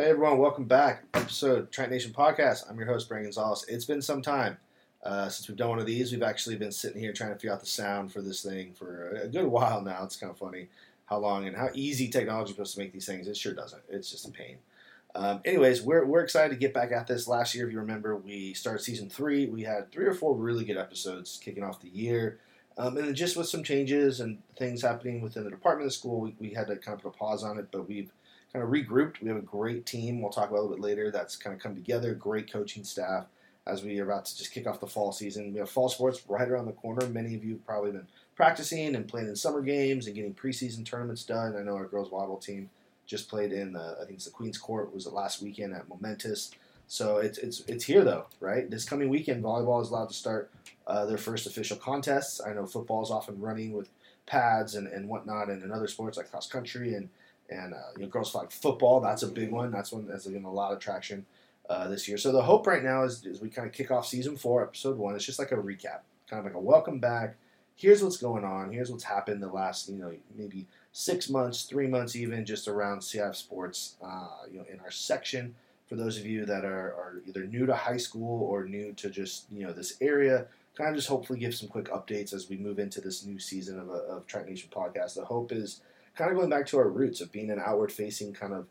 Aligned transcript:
Hey 0.00 0.08
everyone, 0.08 0.38
welcome 0.38 0.64
back. 0.64 1.04
Episode 1.12 1.70
Triton 1.70 1.92
Nation 1.92 2.10
Podcast. 2.10 2.62
I'm 2.70 2.78
your 2.78 2.86
host, 2.86 3.06
Brandon 3.06 3.26
Gonzalez. 3.26 3.66
It's 3.68 3.84
been 3.84 4.00
some 4.00 4.22
time 4.22 4.56
uh, 5.04 5.28
since 5.28 5.46
we've 5.46 5.58
done 5.58 5.68
one 5.68 5.78
of 5.78 5.84
these. 5.84 6.10
We've 6.10 6.22
actually 6.22 6.56
been 6.56 6.72
sitting 6.72 7.02
here 7.02 7.12
trying 7.12 7.32
to 7.32 7.36
figure 7.36 7.52
out 7.52 7.60
the 7.60 7.66
sound 7.66 8.10
for 8.10 8.22
this 8.22 8.42
thing 8.42 8.72
for 8.72 9.10
a 9.10 9.28
good 9.28 9.44
while 9.44 9.82
now. 9.82 10.02
It's 10.04 10.16
kind 10.16 10.30
of 10.30 10.38
funny 10.38 10.68
how 11.04 11.18
long 11.18 11.46
and 11.46 11.54
how 11.54 11.68
easy 11.74 12.08
technology 12.08 12.48
is 12.48 12.56
supposed 12.56 12.74
to 12.76 12.80
make 12.80 12.94
these 12.94 13.04
things. 13.04 13.28
It 13.28 13.36
sure 13.36 13.52
doesn't. 13.52 13.82
It's 13.90 14.10
just 14.10 14.26
a 14.26 14.30
pain. 14.30 14.56
Um, 15.14 15.42
anyways, 15.44 15.82
we're, 15.82 16.06
we're 16.06 16.24
excited 16.24 16.54
to 16.54 16.58
get 16.58 16.72
back 16.72 16.92
at 16.92 17.06
this. 17.06 17.28
Last 17.28 17.54
year, 17.54 17.66
if 17.66 17.72
you 17.74 17.78
remember, 17.78 18.16
we 18.16 18.54
started 18.54 18.82
season 18.82 19.10
three. 19.10 19.48
We 19.48 19.64
had 19.64 19.92
three 19.92 20.06
or 20.06 20.14
four 20.14 20.34
really 20.34 20.64
good 20.64 20.78
episodes 20.78 21.38
kicking 21.44 21.62
off 21.62 21.82
the 21.82 21.90
year. 21.90 22.38
Um, 22.78 22.96
and 22.96 23.08
then 23.08 23.14
just 23.14 23.36
with 23.36 23.48
some 23.48 23.62
changes 23.62 24.20
and 24.20 24.38
things 24.56 24.80
happening 24.80 25.20
within 25.20 25.44
the 25.44 25.50
department 25.50 25.84
of 25.84 25.92
the 25.92 25.98
school, 25.98 26.20
we, 26.22 26.34
we 26.38 26.54
had 26.54 26.68
to 26.68 26.76
kind 26.76 26.96
of 26.96 27.02
put 27.02 27.14
a 27.14 27.18
pause 27.18 27.44
on 27.44 27.58
it, 27.58 27.68
but 27.70 27.86
we've 27.86 28.10
kind 28.52 28.64
of 28.64 28.70
regrouped. 28.70 29.20
We 29.20 29.28
have 29.28 29.36
a 29.36 29.42
great 29.42 29.86
team. 29.86 30.20
We'll 30.20 30.32
talk 30.32 30.50
about 30.50 30.60
a 30.60 30.62
little 30.62 30.76
bit 30.76 30.84
later. 30.84 31.10
That's 31.10 31.36
kind 31.36 31.54
of 31.54 31.62
come 31.62 31.74
together. 31.74 32.14
Great 32.14 32.50
coaching 32.50 32.84
staff 32.84 33.26
as 33.66 33.84
we 33.84 33.98
are 34.00 34.04
about 34.04 34.24
to 34.24 34.36
just 34.36 34.52
kick 34.52 34.66
off 34.66 34.80
the 34.80 34.86
fall 34.86 35.12
season. 35.12 35.52
We 35.52 35.58
have 35.60 35.70
fall 35.70 35.88
sports 35.88 36.22
right 36.28 36.48
around 36.48 36.66
the 36.66 36.72
corner. 36.72 37.06
Many 37.06 37.34
of 37.34 37.44
you 37.44 37.52
have 37.52 37.66
probably 37.66 37.92
been 37.92 38.06
practicing 38.34 38.94
and 38.94 39.06
playing 39.06 39.28
in 39.28 39.36
summer 39.36 39.60
games 39.60 40.06
and 40.06 40.16
getting 40.16 40.34
preseason 40.34 40.84
tournaments 40.84 41.24
done. 41.24 41.56
I 41.56 41.62
know 41.62 41.76
our 41.76 41.86
girls 41.86 42.10
volleyball 42.10 42.42
team 42.42 42.70
just 43.06 43.28
played 43.28 43.52
in 43.52 43.72
the 43.72 43.96
I 44.00 44.04
think 44.04 44.16
it's 44.16 44.24
the 44.24 44.30
Queens 44.30 44.58
Court 44.58 44.94
was 44.94 45.04
the 45.04 45.10
last 45.10 45.42
weekend 45.42 45.74
at 45.74 45.88
Momentous. 45.88 46.50
So 46.86 47.18
it's 47.18 47.38
it's 47.38 47.60
it's 47.68 47.84
here 47.84 48.02
though, 48.02 48.26
right? 48.40 48.68
This 48.68 48.84
coming 48.84 49.08
weekend, 49.08 49.44
volleyball 49.44 49.82
is 49.82 49.90
allowed 49.90 50.08
to 50.08 50.14
start 50.14 50.50
uh, 50.86 51.04
their 51.06 51.18
first 51.18 51.46
official 51.46 51.76
contests. 51.76 52.40
I 52.44 52.52
know 52.52 52.66
football 52.66 53.02
is 53.02 53.10
often 53.10 53.40
running 53.40 53.72
with 53.72 53.88
pads 54.26 54.74
and, 54.74 54.88
and 54.88 55.08
whatnot, 55.08 55.50
and 55.50 55.62
in 55.62 55.70
other 55.70 55.86
sports 55.86 56.16
like 56.16 56.30
cross 56.30 56.48
country 56.48 56.94
and 56.94 57.08
and 57.50 57.74
uh, 57.74 57.78
you 57.96 58.02
know 58.02 58.08
girls 58.08 58.30
flag 58.30 58.50
football. 58.50 59.00
That's 59.00 59.22
a 59.22 59.28
big 59.28 59.50
one. 59.50 59.70
That's 59.70 59.92
one 59.92 60.06
that's 60.06 60.26
getting 60.26 60.44
a 60.44 60.52
lot 60.52 60.72
of 60.72 60.78
traction 60.78 61.26
uh, 61.68 61.88
this 61.88 62.08
year. 62.08 62.18
So 62.18 62.32
the 62.32 62.42
hope 62.42 62.66
right 62.66 62.82
now 62.82 63.04
is, 63.04 63.24
is 63.24 63.40
we 63.40 63.48
kind 63.50 63.66
of 63.66 63.74
kick 63.74 63.90
off 63.90 64.06
season 64.06 64.36
four, 64.36 64.62
episode 64.62 64.96
one. 64.98 65.14
It's 65.14 65.24
just 65.24 65.38
like 65.38 65.52
a 65.52 65.56
recap, 65.56 66.00
kind 66.28 66.40
of 66.40 66.44
like 66.44 66.54
a 66.54 66.60
welcome 66.60 66.98
back. 66.98 67.36
Here's 67.76 68.02
what's 68.02 68.18
going 68.18 68.44
on. 68.44 68.72
Here's 68.72 68.90
what's 68.90 69.04
happened 69.04 69.42
the 69.42 69.48
last 69.48 69.88
you 69.88 69.98
know 69.98 70.12
maybe 70.36 70.66
six 70.92 71.28
months, 71.28 71.64
three 71.64 71.86
months, 71.86 72.16
even 72.16 72.44
just 72.44 72.68
around 72.68 73.00
CIF 73.00 73.34
sports. 73.34 73.96
Uh, 74.02 74.28
you 74.50 74.58
know 74.58 74.64
in 74.72 74.80
our 74.80 74.90
section 74.90 75.54
for 75.88 75.96
those 75.96 76.16
of 76.16 76.24
you 76.24 76.46
that 76.46 76.64
are, 76.64 76.94
are 76.94 77.20
either 77.26 77.44
new 77.46 77.66
to 77.66 77.74
high 77.74 77.96
school 77.96 78.44
or 78.44 78.64
new 78.64 78.92
to 78.92 79.10
just 79.10 79.46
you 79.50 79.66
know 79.66 79.72
this 79.72 79.96
area 80.00 80.46
kind 80.76 80.90
of 80.90 80.96
just 80.96 81.08
hopefully 81.08 81.38
give 81.38 81.54
some 81.54 81.68
quick 81.68 81.86
updates 81.86 82.32
as 82.32 82.48
we 82.48 82.56
move 82.56 82.78
into 82.78 83.00
this 83.00 83.24
new 83.24 83.38
season 83.38 83.78
of, 83.78 83.88
a, 83.88 83.92
of 83.92 84.26
Triton 84.26 84.50
Nation 84.50 84.70
podcast. 84.72 85.14
The 85.14 85.24
hope 85.24 85.52
is 85.52 85.80
kind 86.16 86.30
of 86.30 86.36
going 86.36 86.50
back 86.50 86.66
to 86.66 86.78
our 86.78 86.88
roots 86.88 87.20
of 87.20 87.32
being 87.32 87.50
an 87.50 87.60
outward 87.64 87.92
facing 87.92 88.32
kind 88.32 88.52
of 88.52 88.66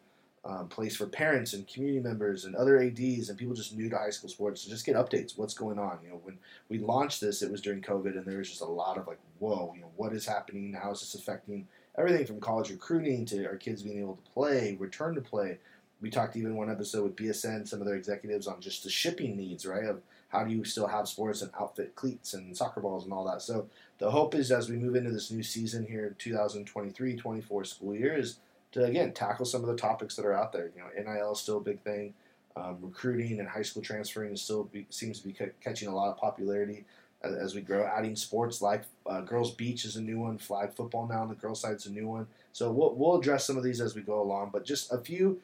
um, 0.45 0.67
place 0.69 0.95
for 0.95 1.05
parents 1.05 1.53
and 1.53 1.67
community 1.67 1.99
members 1.99 2.45
and 2.45 2.55
other 2.55 2.81
ads 2.81 3.29
and 3.29 3.37
people 3.37 3.53
just 3.53 3.75
new 3.75 3.89
to 3.89 3.97
high 3.97 4.09
school 4.09 4.29
sports 4.29 4.63
to 4.63 4.69
just 4.69 4.85
get 4.85 4.95
updates 4.95 5.37
what's 5.37 5.53
going 5.53 5.77
on? 5.77 5.99
You 6.03 6.09
know 6.09 6.21
when 6.23 6.37
we 6.69 6.79
launched 6.79 7.19
this 7.19 7.41
it 7.41 7.51
was 7.51 7.61
during 7.61 7.81
covid 7.81 8.17
and 8.17 8.25
there 8.25 8.37
was 8.37 8.49
just 8.49 8.61
a 8.61 8.65
lot 8.65 8.97
of 8.97 9.07
like 9.07 9.19
whoa 9.39 9.73
you 9.75 9.81
know 9.81 9.91
what 9.97 10.13
is 10.13 10.25
happening? 10.25 10.73
How 10.73 10.91
is 10.91 11.01
this 11.01 11.15
affecting 11.15 11.67
everything 11.97 12.25
from 12.25 12.39
college 12.39 12.69
recruiting 12.69 13.25
to 13.25 13.45
our 13.45 13.57
kids 13.57 13.83
being 13.83 13.99
able 13.99 14.15
to 14.15 14.31
play 14.31 14.77
return 14.79 15.15
to 15.15 15.21
play 15.21 15.57
we 16.01 16.09
talked 16.09 16.35
even 16.35 16.55
one 16.55 16.69
episode 16.69 17.03
with 17.03 17.15
bsn 17.15 17.67
some 17.67 17.81
of 17.81 17.87
their 17.87 17.95
executives 17.95 18.47
on 18.47 18.59
just 18.59 18.83
the 18.83 18.89
shipping 18.89 19.35
needs 19.35 19.65
right 19.65 19.85
of 19.85 20.01
how 20.29 20.43
do 20.43 20.51
you 20.51 20.63
still 20.63 20.87
have 20.87 21.07
sports 21.07 21.41
and 21.41 21.51
outfit 21.59 21.95
cleats 21.95 22.33
and 22.33 22.55
soccer 22.55 22.81
balls 22.81 23.03
and 23.03 23.13
all 23.13 23.25
that 23.25 23.41
so 23.41 23.67
the 23.99 24.11
hope 24.11 24.33
is 24.33 24.51
as 24.51 24.69
we 24.69 24.77
move 24.77 24.95
into 24.95 25.11
this 25.11 25.31
new 25.31 25.43
season 25.43 25.85
here 25.85 26.07
in 26.07 26.33
2023-24 26.33 27.67
school 27.67 27.95
year 27.95 28.17
is 28.17 28.37
to 28.71 28.83
again 28.83 29.13
tackle 29.13 29.45
some 29.45 29.61
of 29.61 29.67
the 29.67 29.75
topics 29.75 30.15
that 30.15 30.25
are 30.25 30.33
out 30.33 30.51
there. 30.51 30.71
You 30.75 30.81
know, 30.81 31.13
NIL 31.13 31.33
is 31.33 31.39
still 31.39 31.57
a 31.57 31.61
big 31.61 31.81
thing. 31.81 32.13
Um, 32.55 32.77
recruiting 32.81 33.39
and 33.39 33.47
high 33.47 33.61
school 33.61 33.81
transferring 33.81 34.33
is 34.33 34.41
still 34.41 34.63
be, 34.65 34.85
seems 34.89 35.19
to 35.19 35.27
be 35.27 35.33
c- 35.33 35.51
catching 35.63 35.87
a 35.87 35.95
lot 35.95 36.09
of 36.09 36.17
popularity 36.17 36.83
as, 37.21 37.33
as 37.33 37.55
we 37.55 37.61
grow. 37.61 37.85
Adding 37.85 38.15
sports 38.15 38.61
like 38.61 38.83
uh, 39.05 39.21
girls 39.21 39.51
beach 39.51 39.85
is 39.85 39.95
a 39.95 40.01
new 40.01 40.19
one. 40.19 40.37
Flag 40.37 40.73
football 40.73 41.07
now 41.07 41.21
on 41.21 41.29
the 41.29 41.35
girls 41.35 41.61
side 41.61 41.75
is 41.75 41.85
a 41.85 41.91
new 41.91 42.07
one. 42.07 42.27
So 42.51 42.71
we'll, 42.71 42.95
we'll 42.95 43.19
address 43.19 43.45
some 43.45 43.57
of 43.57 43.63
these 43.63 43.81
as 43.81 43.95
we 43.95 44.01
go 44.01 44.21
along. 44.21 44.49
But 44.51 44.65
just 44.65 44.91
a 44.91 44.97
few 44.97 45.39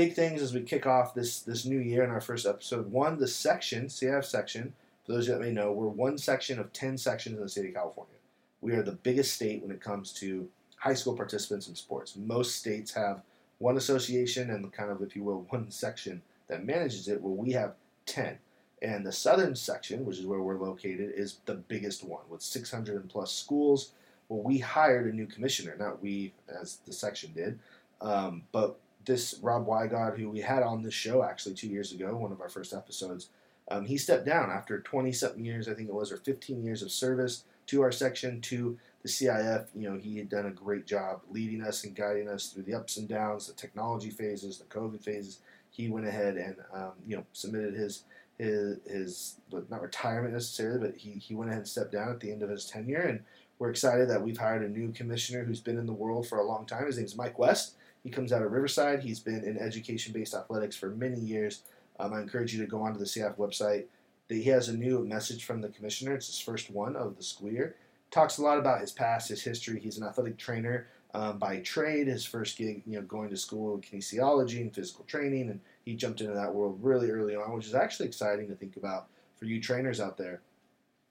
big 0.00 0.14
things 0.14 0.40
as 0.40 0.54
we 0.54 0.62
kick 0.62 0.86
off 0.86 1.12
this 1.12 1.40
this 1.40 1.66
new 1.66 1.78
year 1.78 2.02
in 2.02 2.08
our 2.08 2.22
first 2.22 2.46
episode. 2.46 2.90
One, 2.90 3.18
the 3.18 3.28
section 3.28 3.86
CIF 3.86 4.24
section. 4.24 4.72
For 5.04 5.12
those 5.12 5.26
that 5.26 5.40
may 5.40 5.52
know, 5.52 5.72
we're 5.72 5.88
one 5.88 6.16
section 6.16 6.58
of 6.58 6.72
ten 6.72 6.96
sections 6.96 7.36
in 7.36 7.42
the 7.42 7.50
state 7.50 7.68
of 7.68 7.74
California. 7.74 8.14
We 8.62 8.72
are 8.72 8.82
the 8.82 8.92
biggest 8.92 9.34
state 9.34 9.60
when 9.60 9.70
it 9.70 9.82
comes 9.82 10.12
to 10.14 10.48
high 10.76 10.94
school 10.94 11.14
participants 11.14 11.68
in 11.68 11.74
sports. 11.74 12.16
Most 12.16 12.56
states 12.56 12.94
have 12.94 13.20
one 13.58 13.76
association 13.76 14.48
and 14.48 14.72
kind 14.72 14.90
of, 14.90 15.02
if 15.02 15.14
you 15.14 15.22
will, 15.22 15.46
one 15.50 15.70
section 15.70 16.22
that 16.48 16.64
manages 16.64 17.06
it. 17.06 17.20
Well, 17.20 17.34
we 17.34 17.52
have 17.52 17.74
10. 18.06 18.38
And 18.80 19.04
the 19.04 19.12
southern 19.12 19.54
section, 19.54 20.06
which 20.06 20.18
is 20.18 20.24
where 20.24 20.40
we're 20.40 20.56
located, 20.56 21.12
is 21.14 21.40
the 21.44 21.56
biggest 21.56 22.02
one 22.02 22.22
with 22.30 22.40
600 22.40 23.06
plus 23.10 23.30
schools. 23.30 23.92
Well, 24.30 24.42
we 24.42 24.56
hired 24.58 25.12
a 25.12 25.14
new 25.14 25.26
commissioner, 25.26 25.76
not 25.78 26.02
we 26.02 26.32
as 26.48 26.78
the 26.86 26.92
section 26.94 27.32
did, 27.34 27.58
um, 28.00 28.44
but 28.52 28.78
this 29.04 29.38
Rob 29.42 29.66
Wigod, 29.66 30.18
who 30.18 30.30
we 30.30 30.40
had 30.40 30.62
on 30.62 30.82
this 30.82 30.94
show 30.94 31.22
actually 31.22 31.54
two 31.54 31.68
years 31.68 31.92
ago, 31.92 32.16
one 32.16 32.32
of 32.32 32.40
our 32.40 32.48
first 32.48 32.72
episodes, 32.72 33.28
um, 33.70 33.84
he 33.84 33.96
stepped 33.96 34.26
down 34.26 34.50
after 34.50 34.80
20 34.80 35.12
something 35.12 35.44
years, 35.44 35.68
I 35.68 35.74
think 35.74 35.88
it 35.88 35.94
was, 35.94 36.10
or 36.10 36.16
15 36.16 36.62
years 36.64 36.82
of 36.82 36.90
service 36.90 37.44
to 37.66 37.82
our 37.82 37.92
section 37.92 38.40
to 38.42 38.76
the 39.02 39.08
CIF, 39.08 39.66
you 39.74 39.88
know, 39.88 39.98
he 39.98 40.18
had 40.18 40.28
done 40.28 40.46
a 40.46 40.50
great 40.50 40.86
job 40.86 41.20
leading 41.30 41.62
us 41.62 41.84
and 41.84 41.94
guiding 41.94 42.28
us 42.28 42.48
through 42.48 42.64
the 42.64 42.74
ups 42.74 42.96
and 42.96 43.08
downs, 43.08 43.46
the 43.46 43.54
technology 43.54 44.10
phases, 44.10 44.58
the 44.58 44.64
COVID 44.64 45.02
phases. 45.02 45.38
He 45.70 45.88
went 45.88 46.06
ahead 46.06 46.36
and 46.36 46.56
um, 46.74 46.92
you 47.06 47.16
know 47.16 47.24
submitted 47.32 47.74
his 47.74 48.02
his 48.38 48.78
his 48.86 49.36
not 49.70 49.82
retirement 49.82 50.34
necessarily, 50.34 50.80
but 50.80 50.96
he 50.96 51.12
he 51.12 51.34
went 51.34 51.50
ahead 51.50 51.60
and 51.60 51.68
stepped 51.68 51.92
down 51.92 52.10
at 52.10 52.20
the 52.20 52.32
end 52.32 52.42
of 52.42 52.50
his 52.50 52.66
tenure, 52.66 53.00
and 53.02 53.20
we're 53.58 53.70
excited 53.70 54.10
that 54.10 54.22
we've 54.22 54.36
hired 54.36 54.62
a 54.62 54.68
new 54.68 54.90
commissioner 54.90 55.44
who's 55.44 55.60
been 55.60 55.78
in 55.78 55.86
the 55.86 55.92
world 55.92 56.26
for 56.26 56.38
a 56.38 56.46
long 56.46 56.66
time. 56.66 56.86
His 56.86 56.96
name 56.96 57.06
is 57.06 57.16
Mike 57.16 57.38
West. 57.38 57.76
He 58.02 58.10
comes 58.10 58.32
out 58.32 58.42
of 58.42 58.52
Riverside. 58.52 59.02
He's 59.02 59.20
been 59.20 59.44
in 59.44 59.58
education-based 59.58 60.34
athletics 60.34 60.76
for 60.76 60.90
many 60.90 61.18
years. 61.18 61.62
Um, 61.98 62.14
I 62.14 62.20
encourage 62.20 62.54
you 62.54 62.60
to 62.60 62.70
go 62.70 62.82
onto 62.82 62.98
the 62.98 63.04
CIF 63.04 63.36
website. 63.36 63.84
He 64.28 64.44
has 64.44 64.68
a 64.68 64.76
new 64.76 65.04
message 65.04 65.44
from 65.44 65.60
the 65.60 65.68
commissioner. 65.68 66.14
It's 66.14 66.28
his 66.28 66.38
first 66.38 66.70
one 66.70 66.96
of 66.96 67.16
the 67.16 67.22
school 67.22 67.50
year 67.50 67.74
talks 68.10 68.38
a 68.38 68.42
lot 68.42 68.58
about 68.58 68.80
his 68.80 68.92
past, 68.92 69.28
his 69.28 69.42
history. 69.42 69.80
He's 69.80 69.98
an 69.98 70.06
athletic 70.06 70.36
trainer 70.36 70.88
um, 71.14 71.38
by 71.38 71.58
trade. 71.58 72.06
His 72.06 72.24
first 72.24 72.58
gig, 72.58 72.82
you 72.86 72.96
know, 72.96 73.02
going 73.02 73.30
to 73.30 73.36
school 73.36 73.74
in 73.74 73.80
kinesiology 73.80 74.60
and 74.60 74.74
physical 74.74 75.04
training, 75.04 75.50
and 75.50 75.60
he 75.84 75.94
jumped 75.94 76.20
into 76.20 76.34
that 76.34 76.54
world 76.54 76.78
really 76.82 77.10
early 77.10 77.36
on, 77.36 77.52
which 77.52 77.66
is 77.66 77.74
actually 77.74 78.06
exciting 78.06 78.48
to 78.48 78.54
think 78.54 78.76
about 78.76 79.08
for 79.36 79.44
you 79.46 79.60
trainers 79.60 80.00
out 80.00 80.16
there. 80.16 80.40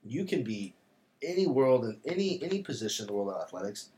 You 0.04 0.24
can 0.24 0.42
be 0.42 0.74
any 1.22 1.46
world 1.46 1.84
in 1.84 1.98
any 2.06 2.42
any 2.42 2.62
position 2.62 3.04
in 3.04 3.06
the 3.08 3.12
world 3.12 3.28
of 3.28 3.42
athletics 3.42 3.90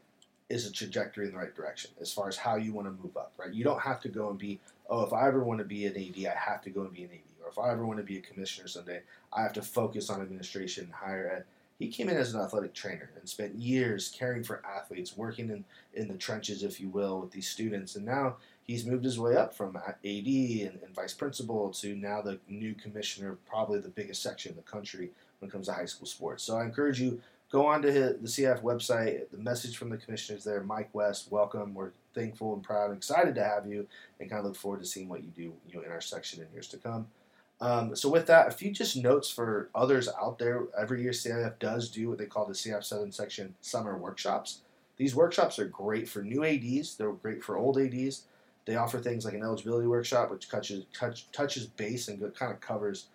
is 0.52 0.66
a 0.66 0.72
trajectory 0.72 1.26
in 1.26 1.32
the 1.32 1.38
right 1.38 1.54
direction 1.54 1.90
as 2.00 2.12
far 2.12 2.28
as 2.28 2.36
how 2.36 2.56
you 2.56 2.72
want 2.72 2.86
to 2.86 3.02
move 3.02 3.16
up, 3.16 3.32
right? 3.38 3.52
You 3.52 3.64
don't 3.64 3.80
have 3.80 4.00
to 4.02 4.08
go 4.08 4.30
and 4.30 4.38
be, 4.38 4.60
oh, 4.88 5.04
if 5.04 5.12
I 5.12 5.26
ever 5.26 5.42
want 5.42 5.58
to 5.58 5.64
be 5.64 5.86
an 5.86 5.96
AD, 5.96 6.26
I 6.26 6.38
have 6.38 6.62
to 6.62 6.70
go 6.70 6.82
and 6.82 6.92
be 6.92 7.04
an 7.04 7.10
AD. 7.12 7.44
Or 7.44 7.50
if 7.50 7.58
I 7.58 7.70
ever 7.70 7.86
want 7.86 7.98
to 7.98 8.04
be 8.04 8.18
a 8.18 8.20
commissioner 8.20 8.68
someday, 8.68 9.00
I 9.32 9.42
have 9.42 9.52
to 9.54 9.62
focus 9.62 10.10
on 10.10 10.20
administration 10.20 10.84
and 10.84 10.92
higher 10.92 11.28
ed 11.28 11.44
he 11.82 11.88
came 11.88 12.08
in 12.08 12.16
as 12.16 12.32
an 12.32 12.40
athletic 12.40 12.74
trainer 12.74 13.10
and 13.18 13.28
spent 13.28 13.56
years 13.56 14.08
caring 14.16 14.44
for 14.44 14.62
athletes, 14.64 15.16
working 15.16 15.50
in, 15.50 15.64
in 15.94 16.08
the 16.08 16.14
trenches, 16.14 16.62
if 16.62 16.80
you 16.80 16.88
will, 16.88 17.20
with 17.20 17.32
these 17.32 17.48
students. 17.48 17.96
And 17.96 18.04
now 18.04 18.36
he's 18.62 18.86
moved 18.86 19.04
his 19.04 19.18
way 19.18 19.36
up 19.36 19.52
from 19.52 19.76
AD 19.76 19.94
and, 20.04 20.78
and 20.84 20.94
vice 20.94 21.14
principal 21.14 21.70
to 21.70 21.96
now 21.96 22.22
the 22.22 22.38
new 22.48 22.74
commissioner 22.74 23.36
probably 23.48 23.80
the 23.80 23.88
biggest 23.88 24.22
section 24.22 24.52
in 24.52 24.56
the 24.56 24.62
country 24.62 25.10
when 25.40 25.48
it 25.48 25.52
comes 25.52 25.66
to 25.66 25.72
high 25.72 25.86
school 25.86 26.06
sports. 26.06 26.44
So 26.44 26.56
I 26.56 26.64
encourage 26.64 27.00
you, 27.00 27.20
go 27.52 27.66
on 27.66 27.82
to 27.82 27.92
the 27.92 28.18
CIF 28.24 28.62
website. 28.62 29.30
The 29.30 29.36
message 29.36 29.76
from 29.76 29.90
the 29.90 29.98
commissioner 29.98 30.38
is 30.38 30.44
there. 30.44 30.62
Mike 30.62 30.88
West, 30.94 31.30
welcome. 31.30 31.74
We're 31.74 31.90
thankful 32.14 32.54
and 32.54 32.62
proud 32.62 32.86
and 32.88 32.96
excited 32.96 33.34
to 33.36 33.44
have 33.44 33.66
you 33.66 33.86
and 34.18 34.28
kind 34.28 34.40
of 34.40 34.46
look 34.46 34.56
forward 34.56 34.80
to 34.80 34.86
seeing 34.86 35.08
what 35.08 35.22
you 35.22 35.30
do 35.30 35.42
you 35.68 35.74
know, 35.74 35.82
in 35.82 35.92
our 35.92 36.00
section 36.00 36.42
in 36.42 36.50
years 36.52 36.66
to 36.68 36.78
come. 36.78 37.06
Um, 37.60 37.94
so 37.94 38.08
with 38.08 38.26
that, 38.26 38.48
a 38.48 38.50
few 38.50 38.72
just 38.72 38.96
notes 38.96 39.30
for 39.30 39.68
others 39.74 40.08
out 40.20 40.38
there. 40.38 40.64
Every 40.76 41.02
year, 41.02 41.12
CIF 41.12 41.58
does 41.60 41.90
do 41.90 42.08
what 42.08 42.18
they 42.18 42.26
call 42.26 42.46
the 42.46 42.54
CIF 42.54 42.82
Southern 42.82 43.12
Section 43.12 43.54
Summer 43.60 43.96
Workshops. 43.96 44.62
These 44.96 45.14
workshops 45.14 45.58
are 45.58 45.66
great 45.66 46.08
for 46.08 46.22
new 46.22 46.44
ADs. 46.44 46.96
They're 46.96 47.12
great 47.12 47.44
for 47.44 47.56
old 47.56 47.78
ADs. 47.78 48.22
They 48.64 48.76
offer 48.76 48.98
things 48.98 49.24
like 49.24 49.34
an 49.34 49.42
eligibility 49.42 49.86
workshop, 49.86 50.30
which 50.30 50.48
touches 50.48 50.86
touch, 50.92 51.30
touches 51.32 51.66
base 51.66 52.08
and 52.08 52.20
kind 52.34 52.52
of 52.52 52.60
covers 52.60 53.06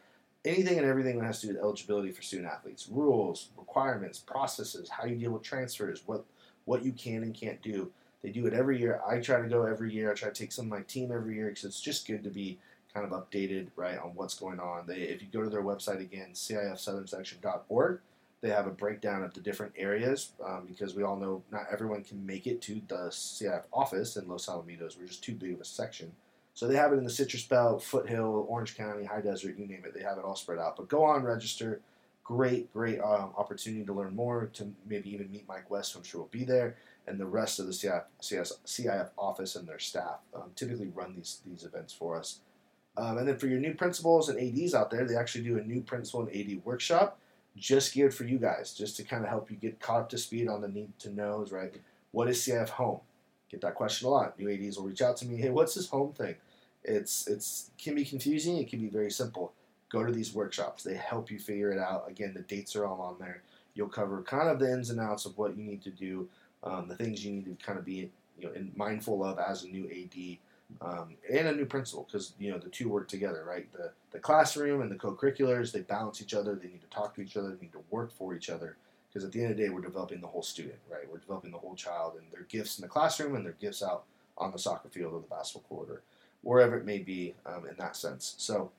anything 0.48 0.78
and 0.78 0.88
everything 0.88 1.20
that 1.20 1.26
has 1.26 1.42
to 1.42 1.48
do 1.48 1.54
with 1.54 1.62
eligibility 1.62 2.12
for 2.12 2.22
student 2.22 2.50
athletes, 2.50 2.88
rules, 2.90 3.50
requirements, 3.58 4.20
processes, 4.20 4.90
how 4.90 5.06
you 5.06 5.16
deal 5.16 5.32
with 5.32 5.44
transfers, 5.44 6.04
what 6.06 6.26
what 6.66 6.84
you 6.84 6.92
can 6.92 7.24
and 7.24 7.34
can't 7.34 7.62
do. 7.62 7.90
They 8.22 8.30
do 8.30 8.46
it 8.46 8.54
every 8.54 8.80
year. 8.80 9.00
I 9.08 9.20
try 9.20 9.42
to 9.42 9.48
go 9.48 9.64
every 9.64 9.94
year. 9.94 10.12
I 10.12 10.16
try 10.16 10.30
to 10.30 10.36
take 10.36 10.52
some 10.52 10.66
of 10.66 10.72
my 10.72 10.82
team 10.82 11.12
every 11.12 11.36
year 11.36 11.48
because 11.48 11.64
it's 11.64 11.80
just 11.80 12.08
good 12.08 12.24
to 12.24 12.30
be 12.30 12.58
kind 12.94 13.06
of 13.06 13.18
updated 13.18 13.68
right 13.76 13.98
on 13.98 14.12
what's 14.16 14.38
going 14.38 14.60
on. 14.60 14.86
They, 14.86 14.96
if 14.96 15.22
you 15.22 15.28
go 15.32 15.44
to 15.44 15.50
their 15.50 15.64
website 15.64 16.02
again, 16.02 16.30
cifsouthernsection.org, 16.34 18.00
they 18.42 18.50
have 18.50 18.68
a 18.68 18.72
breakdown 18.72 19.24
of 19.24 19.34
the 19.34 19.40
different 19.40 19.74
areas 19.78 20.32
um, 20.46 20.66
because 20.68 20.94
we 20.94 21.04
all 21.04 21.16
know 21.16 21.44
not 21.52 21.68
everyone 21.72 22.04
can 22.04 22.26
make 22.26 22.48
it 22.48 22.62
to 22.64 22.82
the 22.88 23.10
CIF 23.10 23.64
office 23.72 24.18
in 24.18 24.28
Los 24.28 24.48
Alamitos. 24.48 24.98
We're 25.00 25.08
just 25.08 25.24
too 25.24 25.34
big 25.34 25.54
of 25.54 25.62
a 25.62 25.66
section. 25.66 26.12
So 26.58 26.68
they 26.68 26.76
have 26.76 26.92
it 26.92 26.98
in 26.98 27.04
the 27.04 27.12
Citrus 27.12 27.44
Belt, 27.44 27.84
Foothill, 27.84 28.48
Orange 28.50 28.76
County, 28.76 29.06
High 29.06 29.22
Desert, 29.22 29.60
you 29.60 29.68
name 29.68 29.84
it. 29.86 29.94
They 29.94 30.02
have 30.02 30.18
it 30.18 30.24
all 30.24 30.36
spread 30.36 30.58
out. 30.58 30.76
But 30.76 30.88
go 30.88 31.04
on, 31.04 31.22
register. 31.22 31.82
Great, 32.24 32.74
great 32.74 33.00
um, 33.00 33.32
opportunity 33.38 33.86
to 33.86 33.94
learn 33.94 34.16
more, 34.16 34.50
to 34.54 34.68
maybe 34.90 35.14
even 35.14 35.32
meet 35.32 35.48
Mike 35.48 35.70
West, 35.70 35.94
who 35.94 36.00
I'm 36.00 36.04
sure 36.04 36.22
will 36.22 36.30
be 36.30 36.46
there, 36.46 36.76
and 37.06 37.20
the 37.20 37.28
rest 37.28 37.60
of 37.60 37.68
the 37.68 37.74
CIF, 37.74 38.06
CIF 38.20 39.10
office 39.20 39.56
and 39.56 39.68
their 39.68 39.78
staff. 39.78 40.18
Um, 40.34 40.50
typically 40.56 40.88
run 40.88 41.14
these 41.16 41.42
these 41.46 41.64
events 41.64 41.94
for 41.94 42.18
us. 42.18 42.40
Um, 42.98 43.20
and 43.20 43.28
then 43.28 43.38
for 43.38 43.46
your 43.46 43.60
new 43.60 43.76
principals 43.76 44.28
and 44.28 44.40
ADs 44.40 44.74
out 44.74 44.90
there, 44.90 45.06
they 45.06 45.16
actually 45.16 45.44
do 45.44 45.60
a 45.60 45.64
new 45.64 45.82
principal 45.82 46.22
and 46.28 46.36
AD 46.36 46.66
workshop 46.66 47.20
just 47.56 47.94
geared 47.94 48.16
for 48.16 48.24
you 48.24 48.40
guys, 48.40 48.74
just 48.74 48.98
to 48.98 49.04
kind 49.04 49.24
of 49.24 49.30
help 49.30 49.52
you 49.52 49.58
get 49.58 49.80
caught 49.80 50.02
up 50.02 50.10
to 50.10 50.18
speed 50.18 50.48
on 50.48 50.62
the 50.62 50.70
need 50.70 50.98
to 50.98 51.12
knows, 51.12 51.52
right? 51.52 51.76
What 52.14 52.28
is 52.28 52.40
CIF 52.40 52.70
home? 52.70 53.02
Get 53.50 53.62
that 53.62 53.76
question 53.76 54.08
a 54.08 54.12
lot. 54.12 54.40
New 54.40 54.50
ADs 54.50 54.78
will 54.78 54.88
reach 54.88 55.04
out 55.04 55.18
to 55.18 55.28
me, 55.28 55.38
hey, 55.38 55.52
what's 55.52 55.76
this 55.76 55.88
home 55.88 56.14
thing? 56.14 56.36
It's 56.88 57.28
it's 57.28 57.72
can 57.78 57.96
be 57.96 58.06
confusing. 58.06 58.58
It 58.58 58.70
can 58.70 58.80
be 58.80 58.90
very 58.90 59.12
simple. 59.12 59.54
Go 59.90 60.04
to 60.04 60.12
these 60.12 60.34
workshops. 60.34 60.84
They 60.84 60.96
help 60.96 61.32
you 61.32 61.40
figure 61.40 61.72
it 61.72 61.80
out. 61.80 62.06
Again, 62.10 62.34
the 62.34 62.42
dates 62.42 62.76
are 62.76 62.86
all 62.86 63.02
on 63.02 63.18
there. 63.20 63.44
You'll 63.74 63.90
cover 63.90 64.22
kind 64.24 64.50
of 64.50 64.60
the 64.60 64.72
ins 64.72 64.90
and 64.90 65.00
outs 65.00 65.26
of 65.26 65.38
what 65.38 65.56
you 65.58 65.64
need 65.64 65.82
to 65.84 65.92
do, 65.92 66.28
um, 66.64 66.88
the 66.88 66.96
things 66.96 67.24
you 67.24 67.32
need 67.32 67.46
to 67.46 67.66
kind 67.66 67.78
of 67.78 67.86
be 67.86 68.10
you 68.40 68.48
know 68.48 68.52
mindful 68.76 69.24
of 69.24 69.40
as 69.40 69.64
a 69.64 69.68
new 69.68 69.86
AD 69.86 70.38
um, 70.82 71.16
and 71.30 71.48
a 71.48 71.56
new 71.56 71.66
principal 71.66 72.06
because 72.06 72.34
you 72.40 72.52
know 72.52 72.58
the 72.58 72.70
two 72.70 72.90
work 72.90 73.08
together, 73.08 73.44
right? 73.48 73.72
The 73.74 73.92
the 74.12 74.20
classroom 74.20 74.82
and 74.82 74.92
the 74.92 74.96
co-curriculars 74.96 75.72
they 75.72 75.82
balance 75.82 76.22
each 76.22 76.34
other. 76.34 76.56
They 76.56 76.70
need 76.70 76.82
to 76.82 76.90
talk 76.90 77.16
to 77.16 77.22
each 77.22 77.38
other. 77.38 77.50
They 77.50 77.64
need 77.64 77.74
to 77.74 77.84
work 77.90 78.12
for 78.12 78.36
each 78.36 78.50
other 78.50 78.78
because 79.10 79.26
at 79.26 79.32
the 79.32 79.42
end 79.42 79.52
of 79.52 79.58
the 79.58 79.64
day, 79.64 79.70
we're 79.70 79.82
developing 79.82 80.22
the 80.22 80.28
whole 80.28 80.44
student, 80.44 80.80
right? 80.92 81.10
We're 81.10 81.20
developing 81.20 81.52
the 81.52 81.58
whole 81.58 81.76
child 81.76 82.16
and 82.18 82.32
their 82.32 82.44
gifts 82.44 82.78
in 82.78 82.84
the 82.84 82.88
classroom 82.88 83.36
and 83.36 83.46
their 83.46 83.54
gifts 83.54 83.82
out 83.82 84.04
on 84.38 84.52
the 84.52 84.60
soccer 84.60 84.90
field 84.90 85.14
or 85.14 85.22
the 85.22 85.28
basketball 85.28 85.78
court 85.78 85.90
or 85.90 86.02
wherever 86.48 86.78
it 86.78 86.86
may 86.86 87.00
be 87.00 87.36
um, 87.46 87.66
in 87.70 87.76
that 87.78 87.98
sense. 87.98 88.34
So, 88.38 88.72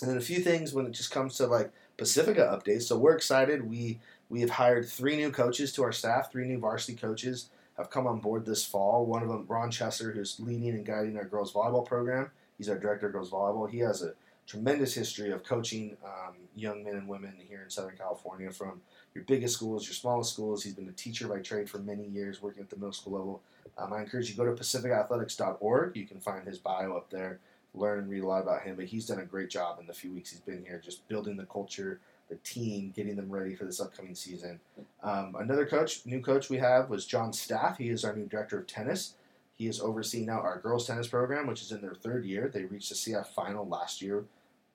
and 0.00 0.08
then 0.08 0.16
a 0.16 0.20
few 0.20 0.38
things 0.38 0.72
when 0.72 0.86
it 0.86 0.92
just 0.92 1.10
comes 1.10 1.36
to 1.36 1.48
like 1.48 1.72
Pacifica 1.96 2.42
updates. 2.42 2.82
So 2.82 2.96
we're 2.96 3.16
excited. 3.16 3.68
We 3.68 3.98
we 4.28 4.40
have 4.42 4.50
hired 4.50 4.86
three 4.86 5.16
new 5.16 5.32
coaches 5.32 5.72
to 5.72 5.82
our 5.82 5.90
staff, 5.90 6.30
three 6.30 6.46
new 6.46 6.58
varsity 6.58 6.96
coaches 6.96 7.48
have 7.76 7.90
come 7.90 8.06
on 8.06 8.20
board 8.20 8.46
this 8.46 8.64
fall. 8.64 9.04
One 9.04 9.22
of 9.22 9.28
them, 9.28 9.46
Ron 9.48 9.70
Chesser, 9.70 10.14
who's 10.14 10.38
leading 10.38 10.70
and 10.70 10.86
guiding 10.86 11.16
our 11.16 11.24
girls 11.24 11.52
volleyball 11.52 11.84
program. 11.84 12.30
He's 12.56 12.68
our 12.68 12.78
director 12.78 13.06
of 13.06 13.12
girls 13.12 13.30
volleyball. 13.30 13.68
He 13.68 13.78
has 13.78 14.02
a 14.02 14.14
tremendous 14.48 14.94
history 14.94 15.30
of 15.30 15.44
coaching 15.44 15.94
um, 16.02 16.34
young 16.56 16.82
men 16.82 16.94
and 16.94 17.06
women 17.06 17.34
here 17.48 17.60
in 17.62 17.68
Southern 17.68 17.96
California 17.96 18.50
from 18.50 18.80
your 19.14 19.22
biggest 19.24 19.54
schools, 19.54 19.84
your 19.86 19.92
smallest 19.92 20.32
schools. 20.32 20.64
He's 20.64 20.72
been 20.72 20.88
a 20.88 20.92
teacher 20.92 21.28
by 21.28 21.40
trade 21.40 21.68
for 21.68 21.78
many 21.78 22.06
years, 22.06 22.40
working 22.40 22.62
at 22.62 22.70
the 22.70 22.76
middle 22.76 22.94
school 22.94 23.12
level. 23.12 23.42
Um, 23.76 23.92
I 23.92 24.00
encourage 24.00 24.28
you 24.28 24.34
to 24.34 24.38
go 24.38 24.46
to 24.46 24.60
pacificathletics.org. 24.60 25.96
You 25.96 26.06
can 26.06 26.18
find 26.18 26.46
his 26.46 26.58
bio 26.58 26.96
up 26.96 27.10
there, 27.10 27.40
learn 27.74 27.98
and 27.98 28.10
read 28.10 28.22
a 28.22 28.26
lot 28.26 28.42
about 28.42 28.62
him. 28.62 28.76
But 28.76 28.86
he's 28.86 29.06
done 29.06 29.18
a 29.18 29.24
great 29.24 29.50
job 29.50 29.80
in 29.80 29.86
the 29.86 29.92
few 29.92 30.12
weeks 30.12 30.30
he's 30.30 30.40
been 30.40 30.64
here, 30.64 30.80
just 30.82 31.06
building 31.08 31.36
the 31.36 31.44
culture, 31.44 32.00
the 32.30 32.36
team, 32.36 32.90
getting 32.96 33.16
them 33.16 33.30
ready 33.30 33.54
for 33.54 33.66
this 33.66 33.80
upcoming 33.80 34.14
season. 34.14 34.60
Um, 35.02 35.36
another 35.38 35.66
coach, 35.66 36.06
new 36.06 36.22
coach 36.22 36.48
we 36.48 36.56
have 36.56 36.88
was 36.88 37.04
John 37.04 37.34
Staff. 37.34 37.76
He 37.76 37.90
is 37.90 38.02
our 38.02 38.16
new 38.16 38.26
director 38.26 38.58
of 38.58 38.66
tennis. 38.66 39.14
He 39.56 39.66
is 39.66 39.80
overseeing 39.80 40.26
now 40.26 40.40
our 40.40 40.58
girls 40.58 40.86
tennis 40.86 41.08
program, 41.08 41.46
which 41.46 41.60
is 41.60 41.72
in 41.72 41.82
their 41.82 41.94
third 41.94 42.24
year. 42.24 42.48
They 42.48 42.64
reached 42.64 42.88
the 42.88 42.94
CIF 42.94 43.26
final 43.26 43.68
last 43.68 44.00
year. 44.00 44.24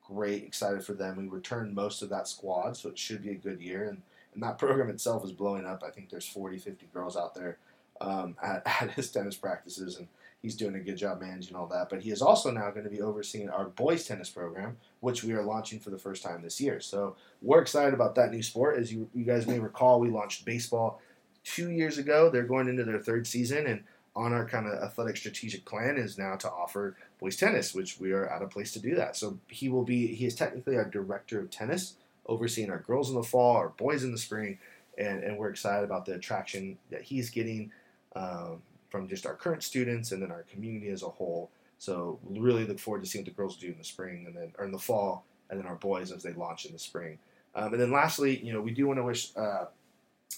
Great, 0.07 0.43
excited 0.43 0.83
for 0.83 0.93
them. 0.93 1.17
We 1.17 1.27
returned 1.27 1.73
most 1.73 2.01
of 2.01 2.09
that 2.09 2.27
squad, 2.27 2.75
so 2.75 2.89
it 2.89 2.97
should 2.97 3.23
be 3.23 3.31
a 3.31 3.35
good 3.35 3.61
year. 3.61 3.85
And, 3.87 4.01
and 4.33 4.43
that 4.43 4.57
program 4.59 4.89
itself 4.89 5.23
is 5.23 5.31
blowing 5.31 5.65
up. 5.65 5.83
I 5.85 5.91
think 5.91 6.09
there's 6.09 6.27
40, 6.27 6.57
50 6.57 6.87
girls 6.93 7.15
out 7.15 7.35
there 7.35 7.57
um, 8.01 8.35
at, 8.43 8.63
at 8.65 8.91
his 8.91 9.11
tennis 9.11 9.35
practices, 9.35 9.97
and 9.97 10.07
he's 10.41 10.55
doing 10.55 10.75
a 10.75 10.79
good 10.79 10.97
job 10.97 11.21
managing 11.21 11.55
all 11.55 11.67
that. 11.67 11.89
But 11.89 12.01
he 12.01 12.11
is 12.11 12.21
also 12.21 12.51
now 12.51 12.69
going 12.71 12.83
to 12.83 12.89
be 12.89 13.01
overseeing 13.01 13.49
our 13.49 13.65
boys 13.65 14.05
tennis 14.05 14.29
program, 14.29 14.77
which 14.99 15.23
we 15.23 15.33
are 15.33 15.43
launching 15.43 15.79
for 15.79 15.89
the 15.89 15.97
first 15.97 16.21
time 16.21 16.41
this 16.41 16.59
year. 16.59 16.79
So 16.79 17.15
we're 17.41 17.61
excited 17.61 17.93
about 17.93 18.15
that 18.15 18.31
new 18.31 18.43
sport. 18.43 18.77
As 18.77 18.91
you, 18.91 19.09
you 19.13 19.23
guys 19.23 19.47
may 19.47 19.59
recall, 19.59 19.99
we 19.99 20.09
launched 20.09 20.45
baseball 20.45 20.99
two 21.43 21.71
years 21.71 21.97
ago. 21.97 22.29
They're 22.29 22.43
going 22.43 22.67
into 22.67 22.83
their 22.83 22.99
third 22.99 23.25
season, 23.25 23.67
and 23.67 23.83
on 24.15 24.33
our 24.33 24.45
kind 24.45 24.67
of 24.67 24.73
athletic 24.83 25.17
strategic 25.17 25.65
plan 25.65 25.97
is 25.97 26.17
now 26.17 26.35
to 26.35 26.49
offer 26.49 26.95
boys 27.19 27.35
tennis, 27.35 27.73
which 27.73 27.99
we 27.99 28.11
are 28.11 28.27
at 28.27 28.41
a 28.41 28.47
place 28.47 28.71
to 28.73 28.79
do 28.79 28.95
that. 28.95 29.15
So 29.15 29.39
he 29.47 29.69
will 29.69 29.83
be 29.83 30.07
he 30.07 30.25
is 30.25 30.35
technically 30.35 30.77
our 30.77 30.85
director 30.85 31.39
of 31.39 31.49
tennis, 31.49 31.95
overseeing 32.27 32.69
our 32.69 32.79
girls 32.79 33.09
in 33.09 33.15
the 33.15 33.23
fall, 33.23 33.55
our 33.55 33.69
boys 33.69 34.03
in 34.03 34.11
the 34.11 34.17
spring, 34.17 34.59
and, 34.97 35.23
and 35.23 35.37
we're 35.37 35.49
excited 35.49 35.83
about 35.83 36.05
the 36.05 36.13
attraction 36.13 36.77
that 36.91 37.03
he's 37.03 37.29
getting. 37.29 37.71
Um, 38.15 38.61
from 38.93 39.07
just 39.07 39.25
our 39.25 39.33
current 39.33 39.63
students 39.63 40.11
and 40.11 40.21
then 40.21 40.29
our 40.29 40.43
community 40.43 40.89
as 40.89 41.01
a 41.01 41.09
whole. 41.09 41.49
So 41.79 42.19
really 42.29 42.63
look 42.63 42.77
forward 42.77 43.03
to 43.03 43.09
seeing 43.09 43.25
what 43.25 43.33
the 43.33 43.35
girls 43.35 43.57
do 43.57 43.69
in 43.69 43.77
the 43.79 43.83
spring 43.83 44.25
and 44.27 44.37
then 44.37 44.53
or 44.59 44.65
in 44.65 44.71
the 44.71 44.77
fall, 44.77 45.25
and 45.49 45.59
then 45.59 45.65
our 45.65 45.77
boys 45.77 46.11
as 46.11 46.21
they 46.21 46.31
launch 46.33 46.67
in 46.67 46.73
the 46.73 46.77
spring. 46.77 47.17
Um, 47.55 47.73
and 47.73 47.81
then 47.81 47.91
lastly, 47.91 48.39
you 48.45 48.53
know, 48.53 48.61
we 48.61 48.69
do 48.69 48.85
want 48.85 48.99
to 48.99 49.03
wish 49.03 49.35
uh, 49.35 49.65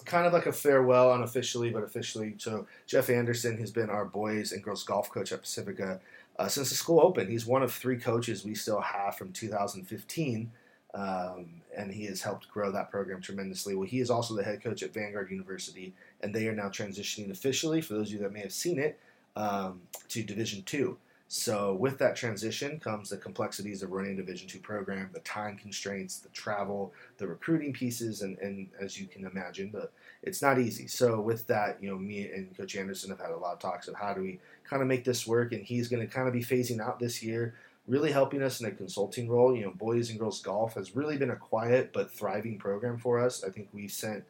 kind 0.06 0.28
of 0.28 0.34
like 0.34 0.46
a 0.46 0.52
farewell, 0.52 1.14
unofficially 1.14 1.70
but 1.70 1.84
officially. 1.84 2.36
So 2.38 2.68
Jeff 2.88 3.10
Anderson 3.10 3.58
who's 3.58 3.72
been 3.72 3.90
our 3.90 4.06
boys 4.06 4.52
and 4.52 4.64
girls 4.64 4.84
golf 4.84 5.10
coach 5.10 5.32
at 5.32 5.42
Pacifica 5.42 6.00
uh, 6.38 6.48
since 6.48 6.70
the 6.70 6.76
school 6.76 7.00
opened. 7.00 7.30
He's 7.30 7.46
one 7.46 7.64
of 7.64 7.74
three 7.74 7.98
coaches 7.98 8.44
we 8.44 8.56
still 8.56 8.82
have 8.82 9.16
from 9.16 9.32
2015 9.32 10.52
um, 10.96 11.62
and 11.78 11.92
he 11.92 12.06
has 12.06 12.22
helped 12.22 12.50
grow 12.50 12.72
that 12.72 12.90
program 12.90 13.22
tremendously. 13.22 13.76
Well, 13.76 13.88
he 13.88 14.00
is 14.00 14.10
also 14.10 14.34
the 14.34 14.44
head 14.44 14.64
coach 14.64 14.82
at 14.82 14.94
Vanguard 14.94 15.30
University, 15.30 15.94
and 16.22 16.34
they 16.34 16.48
are 16.48 16.56
now 16.56 16.70
transitioning 16.70 17.30
officially, 17.32 17.82
for 17.82 17.96
those 17.96 18.08
of 18.08 18.14
you 18.14 18.20
that 18.20 18.32
may 18.32 18.40
have 18.40 18.54
seen 18.54 18.80
it, 18.80 18.98
um, 19.36 19.82
to 20.08 20.24
Division 20.24 20.64
Two. 20.64 20.98
So 21.38 21.74
with 21.74 21.98
that 21.98 22.16
transition 22.16 22.80
comes 22.80 23.10
the 23.10 23.18
complexities 23.18 23.84
of 23.84 23.92
running 23.92 24.14
a 24.14 24.16
Division 24.16 24.48
Two 24.48 24.60
program, 24.60 25.10
the 25.12 25.20
time 25.20 25.58
constraints, 25.58 26.20
the 26.20 26.30
travel, 26.30 26.94
the 27.18 27.28
recruiting 27.28 27.74
pieces, 27.74 28.22
and, 28.22 28.38
and 28.38 28.70
as 28.80 28.98
you 28.98 29.06
can 29.06 29.26
imagine, 29.26 29.70
the, 29.74 29.90
it's 30.24 30.42
not 30.42 30.60
easy. 30.60 30.88
So 30.88 31.20
with 31.20 31.46
that, 31.48 31.84
you 31.84 31.90
know, 31.90 31.98
me 31.98 32.30
and 32.30 32.56
Coach 32.56 32.78
Anderson 32.78 33.10
have 33.10 33.20
had 33.20 33.32
a 33.32 33.38
lot 33.38 33.52
of 33.52 33.60
talks 33.60 33.90
of 33.90 33.96
how 33.96 34.14
do 34.14 34.22
we 34.22 34.40
kind 34.64 34.82
of 34.82 34.88
make 34.88 35.04
this 35.04 35.28
work, 35.28 35.52
and 35.52 35.62
he's 35.66 35.90
going 35.90 36.08
to 36.08 36.12
kind 36.12 36.30
of 36.30 36.34
be 36.34 36.42
phasing 36.42 36.80
out 36.80 37.00
this 37.00 37.22
year 37.22 37.54
really 37.86 38.14
helping 38.14 38.42
us 38.42 38.62
in 38.62 38.68
a 38.68 38.72
consulting 38.72 39.28
role. 39.28 39.54
You 39.54 39.66
know, 39.66 39.72
Boys 39.72 40.10
and 40.10 40.18
Girls 40.18 40.42
Golf 40.42 40.76
has 40.76 40.96
really 40.96 41.18
been 41.18 41.32
a 41.32 41.36
quiet 41.36 41.92
but 41.92 42.10
thriving 42.10 42.58
program 42.58 42.98
for 42.98 43.20
us. 43.20 43.44
I 43.44 43.50
think 43.50 43.68
we've 43.74 43.92
sent 43.92 44.24